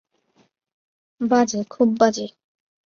[1.21, 2.27] বাজে, খুব বাজে।